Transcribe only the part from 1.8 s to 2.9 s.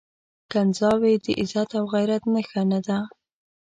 غيرت نښه نه